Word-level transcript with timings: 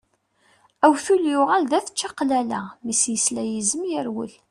Awtul 0.85 1.23
yuɣal 1.31 1.63
d 1.71 1.73
at 1.77 1.87
čaqlala, 1.99 2.61
mi 2.85 2.93
s-yesla 2.95 3.43
yizem 3.45 3.83
yerwel. 3.91 4.33